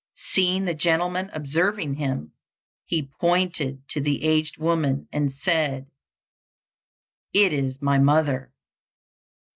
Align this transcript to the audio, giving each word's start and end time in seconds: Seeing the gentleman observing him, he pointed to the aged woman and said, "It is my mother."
Seeing 0.31 0.65
the 0.65 0.73
gentleman 0.73 1.29
observing 1.31 1.93
him, 1.93 2.33
he 2.87 3.11
pointed 3.19 3.87
to 3.89 4.01
the 4.01 4.23
aged 4.23 4.57
woman 4.57 5.07
and 5.13 5.31
said, 5.31 5.91
"It 7.33 7.53
is 7.53 7.79
my 7.83 7.99
mother." 7.99 8.51